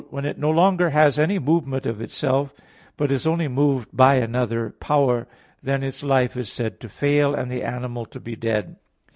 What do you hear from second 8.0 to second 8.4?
to be